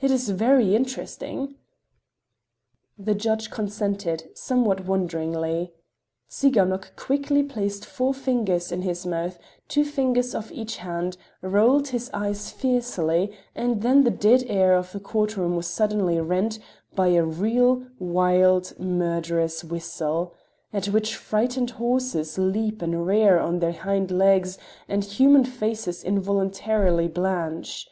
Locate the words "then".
13.82-14.02